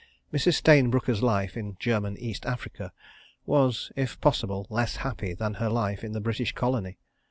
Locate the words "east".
2.17-2.43